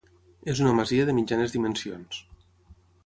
És 0.53 0.61
una 0.63 0.71
masia 0.79 1.05
de 1.09 1.15
mitjanes 1.19 1.53
dimensions. 1.57 2.21